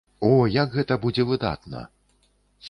О, 0.27 0.29
як 0.61 0.71
гэта 0.77 0.97
будзе 1.03 1.27
выдатна! 1.33 1.85